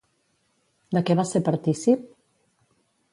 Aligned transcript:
De 0.97 1.03
què 1.09 1.17
va 1.19 1.27
ser 1.33 1.43
partícip? 1.51 2.09